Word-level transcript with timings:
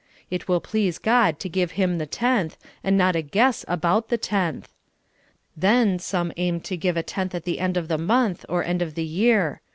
It 0.31 0.47
will 0.47 0.59
please 0.61 0.97
God 0.97 1.37
to 1.41 1.47
give 1.47 1.73
Him 1.73 1.99
the 1.99 2.07
tenth, 2.07 2.57
and 2.83 2.97
not 2.97 3.15
a 3.15 3.21
guess 3.21 3.63
about 3.67 4.09
the 4.09 4.17
tenth. 4.17 4.73
Then 5.55 5.99
some 5.99 6.31
aim 6.37 6.59
to 6.61 6.75
give 6.75 6.97
a 6.97 7.03
tenth 7.03 7.35
at 7.35 7.43
the 7.45 7.59
end 7.59 7.77
of 7.77 7.87
the 7.87 7.99
month, 7.99 8.43
or 8.49 8.63
end 8.63 8.81
of 8.81 8.95
the 8.95 9.05
year. 9.05 9.61